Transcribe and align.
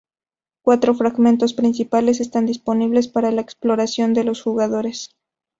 Cuatro 0.63 0.95
fragmentos 0.95 1.53
principales 1.53 2.21
están 2.21 2.47
disponibles 2.47 3.07
para 3.07 3.29
la 3.29 3.41
exploración 3.41 4.15
de 4.15 4.23
los 4.23 4.41
jugadores. 4.41 5.15